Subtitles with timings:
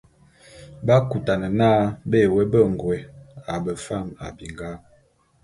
[0.85, 1.71] B'akutane n'a
[2.09, 2.97] bé woé bengôé
[3.53, 4.71] a befam a binga.